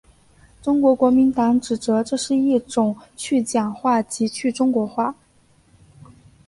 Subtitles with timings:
[0.63, 5.13] 中国国民党指责这是一种去蒋化及去中国化。